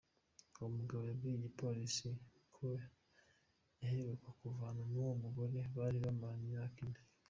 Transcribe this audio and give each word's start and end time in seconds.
Uwo 0.57 0.69
mugabo 0.77 1.03
yabwiye 1.09 1.35
igipolisi 1.37 2.07
ko 2.55 2.65
yaheruka 3.81 4.27
kuvana 4.39 4.81
n'uwo 4.91 5.13
mugore 5.23 5.59
bari 5.77 5.97
bamaranye 6.05 6.41
imyaka 6.47 6.77
ine. 6.87 6.99